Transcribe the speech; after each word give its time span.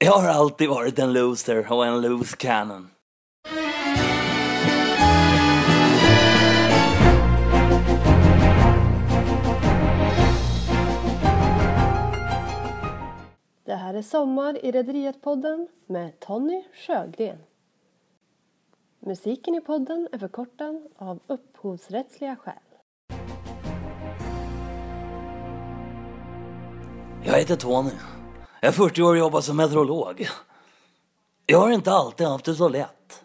Jag 0.00 0.12
har 0.12 0.28
alltid 0.28 0.68
varit 0.68 0.98
en 0.98 1.12
loser 1.12 1.72
och 1.72 1.86
en 1.86 2.00
loose 2.00 2.36
cannon. 2.36 2.90
Det 13.64 13.74
här 13.74 13.94
är 13.94 14.02
Sommar 14.02 14.64
i 14.64 14.72
Rederiet-podden 14.72 15.68
med 15.86 16.20
Tony 16.20 16.64
Sjögren. 16.86 17.38
Musiken 19.00 19.54
i 19.54 19.60
podden 19.60 20.08
är 20.12 20.18
förkortad 20.18 20.88
av 20.96 21.20
upphovsrättsliga 21.26 22.36
skäl. 22.36 22.54
Jag 27.24 27.38
heter 27.38 27.56
Tony. 27.56 27.90
Jag 28.60 28.68
är 28.68 28.72
40 28.72 29.02
år 29.02 29.10
och 29.10 29.18
jobbar 29.18 29.40
som 29.40 29.56
meteorolog. 29.56 30.28
Jag 31.46 31.58
har 31.58 31.70
inte 31.70 31.92
alltid 31.92 32.26
haft 32.26 32.44
det 32.44 32.54
så 32.54 32.68
lätt. 32.68 33.24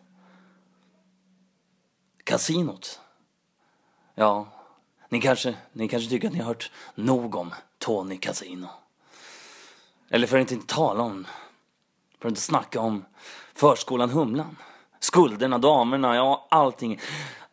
Kasinot. 2.24 3.00
Ja, 4.16 4.48
ni 5.10 5.22
kanske, 5.22 5.56
ni 5.72 5.88
kanske 5.88 6.10
tycker 6.10 6.28
att 6.28 6.34
ni 6.34 6.40
har 6.40 6.48
hört 6.48 6.72
nog 6.96 7.36
om 7.36 7.54
Tony 7.78 8.18
Casino. 8.18 8.68
Eller 10.10 10.28
för 10.28 10.40
att 10.40 10.52
inte 10.52 10.74
tala 10.74 11.04
om, 11.04 11.28
för 12.20 12.28
att 12.28 12.32
inte 12.32 12.42
snacka 12.42 12.80
om 12.80 13.06
förskolan 13.54 14.10
Humlan. 14.10 14.58
Skulderna, 15.00 15.58
damerna, 15.58 16.16
ja 16.16 16.48
allting. 16.50 17.00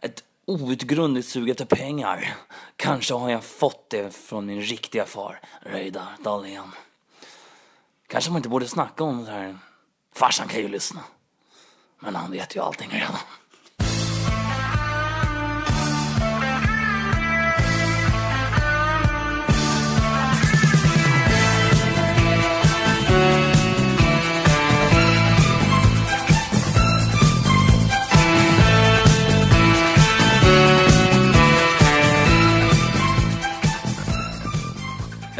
Ett 0.01 0.25
outgrundligt 0.45 1.29
sug 1.29 1.51
efter 1.51 1.65
pengar. 1.65 2.37
Kanske 2.77 3.15
har 3.15 3.31
jag 3.31 3.45
fått 3.45 3.91
det 3.91 4.15
från 4.15 4.47
min 4.47 4.61
riktiga 4.61 5.07
far, 5.07 5.41
Reidar 5.61 6.17
Dahlén. 6.25 6.71
Kanske 8.11 8.31
man 8.31 8.39
inte 8.39 8.49
borde 8.49 8.69
snacka 8.69 9.05
om 9.05 9.25
det 9.25 9.31
här. 9.31 9.59
Farsan 10.15 10.49
kan 10.49 10.61
ju 10.61 10.69
lyssna. 10.69 11.01
Men 12.01 12.15
han 12.15 12.31
vet 12.31 12.57
ju 12.57 12.61
allting 12.61 12.91
redan. 12.91 13.17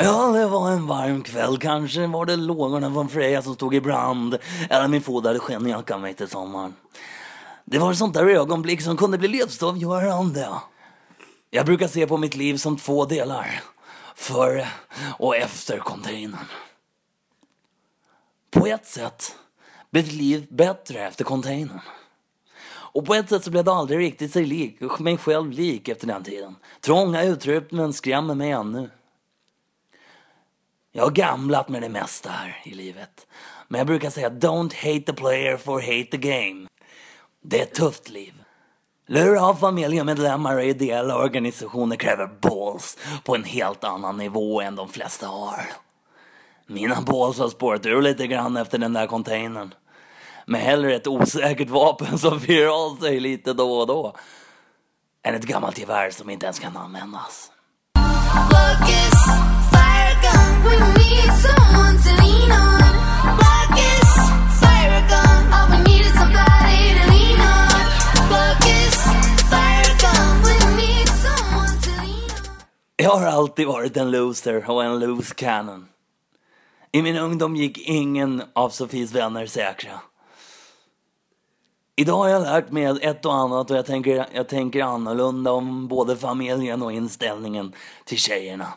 Ja, 0.03 0.33
det 0.33 0.47
var 0.47 0.71
en 0.71 0.87
varm 0.87 1.23
kväll. 1.23 1.59
Kanske 1.59 2.07
var 2.07 2.27
det 2.27 2.37
lågorna 2.37 2.93
från 2.93 3.09
Freja 3.09 3.43
som 3.43 3.55
stod 3.55 3.75
i 3.75 3.81
brand. 3.81 4.39
Eller 4.71 4.89
min 4.89 5.03
fodrade 5.03 5.39
skinnjacka 5.39 5.99
mitt 5.99 6.21
i 6.21 6.27
sommaren. 6.27 6.75
Det 7.65 7.79
var 7.79 7.91
ett 7.91 7.99
sånt 7.99 8.15
där 8.15 8.27
ögonblick 8.27 8.83
som 8.83 8.97
kunde 8.97 9.19
bli 9.19 9.29
livsavgörande. 9.29 10.49
Jag 11.51 11.67
brukar 11.67 11.89
se 11.89 12.07
på 12.07 12.17
mitt 12.17 12.37
liv 12.37 12.57
som 12.57 12.77
två 12.77 13.05
delar. 13.05 13.63
Före 14.15 14.69
och 15.19 15.37
efter 15.37 15.79
containern. 15.79 16.47
På 18.51 18.67
ett 18.67 18.87
sätt 18.87 19.37
blev 19.91 20.05
mitt 20.05 20.13
liv 20.15 20.47
bättre 20.51 21.07
efter 21.07 21.25
containern. 21.25 21.81
Och 22.93 23.07
på 23.07 23.15
ett 23.15 23.29
sätt 23.29 23.45
så 23.45 23.51
blev 23.51 23.65
det 23.65 23.73
aldrig 23.73 23.99
riktigt 23.99 24.33
sig 24.33 24.45
lik, 24.45 24.99
mig 24.99 25.17
själv 25.19 25.51
lik 25.51 25.89
efter 25.89 26.07
den 26.07 26.23
tiden. 26.23 26.57
Trånga 26.81 27.23
utrymmen 27.23 27.93
skrämmer 27.93 28.35
mig 28.35 28.51
ännu. 28.51 28.91
Jag 30.93 31.03
har 31.03 31.11
gamlat 31.11 31.69
med 31.69 31.83
det 31.83 31.89
mesta 31.89 32.31
här 32.31 32.63
i 32.65 32.75
livet. 32.75 33.27
Men 33.69 33.79
jag 33.79 33.87
brukar 33.87 34.11
säga 34.11 34.31
don't 34.31 34.75
hate 34.75 35.01
the 35.01 35.13
player 35.13 35.57
for 35.57 35.81
hate 35.81 36.11
the 36.11 36.17
game. 36.17 36.67
Det 37.43 37.59
är 37.59 37.63
ett 37.63 37.75
tufft 37.75 38.11
liv. 38.11 38.35
Lura 39.07 39.43
av 39.43 39.55
familjemedlemmar 39.55 40.57
och 40.57 40.65
ideella 40.65 41.17
organisationer 41.17 41.97
kräver 41.97 42.27
balls 42.41 42.99
på 43.25 43.35
en 43.35 43.45
helt 43.45 43.85
annan 43.85 44.17
nivå 44.17 44.61
än 44.61 44.77
de 44.77 44.89
flesta 44.89 45.27
har. 45.27 45.67
Mina 46.67 47.01
balls 47.01 47.39
har 47.39 47.49
spårat 47.49 47.87
ur 47.87 48.03
lite 48.03 48.27
grann 48.27 48.57
efter 48.57 48.79
den 48.79 48.93
där 48.93 49.07
containern. 49.07 49.75
Men 50.47 50.61
hellre 50.61 50.95
ett 50.95 51.07
osäkert 51.07 51.69
vapen 51.69 52.19
som 52.19 52.41
firar 52.41 52.87
av 52.87 52.97
sig 52.97 53.21
lite 53.21 53.53
då 53.53 53.73
och 53.73 53.87
då. 53.87 54.17
Än 55.23 55.35
ett 55.35 55.47
gammalt 55.47 55.79
gevär 55.79 56.11
som 56.11 56.31
inte 56.31 56.47
ens 56.47 56.59
kan 56.59 56.77
användas. 56.77 57.51
Focus, 58.51 59.60
Jag 73.03 73.11
har 73.11 73.27
alltid 73.27 73.67
varit 73.67 73.97
en 73.97 74.11
loser 74.11 74.71
och 74.71 74.85
en 74.85 74.99
loose 74.99 75.35
cannon. 75.35 75.89
I 76.93 77.03
min 77.03 77.17
ungdom 77.17 77.57
gick 77.57 77.79
ingen 77.79 78.43
av 78.53 78.71
Sofies 78.71 79.13
vänner 79.13 79.47
säkra. 79.47 80.01
Idag 81.97 82.17
har 82.17 82.29
jag 82.29 82.43
lärt 82.43 82.71
mig 82.71 82.85
ett 83.03 83.27
och 83.27 83.35
annat 83.35 83.71
och 83.71 83.77
jag 83.77 83.87
tänker, 83.87 84.27
jag 84.35 84.49
tänker 84.49 84.83
annorlunda 84.83 85.53
om 85.53 85.89
både 85.89 86.17
familjen 86.17 86.83
och 86.83 86.93
inställningen 86.93 87.73
till 88.05 88.19
tjejerna. 88.19 88.73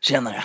Tjenare. 0.00 0.44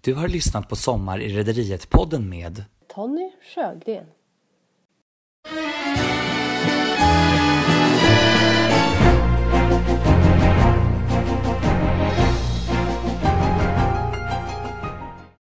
Du 0.00 0.14
har 0.14 0.28
lyssnat 0.28 0.68
på 0.68 0.76
Sommar 0.76 1.18
i 1.18 1.28
Rederiet-podden 1.28 2.28
med 2.28 2.64
Tony 2.94 3.32
Sjögren. 3.54 4.06